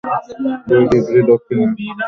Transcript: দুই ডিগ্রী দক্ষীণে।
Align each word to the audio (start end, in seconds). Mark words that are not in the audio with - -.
দুই 0.67 0.83
ডিগ্রী 0.91 1.21
দক্ষীণে। 1.29 1.65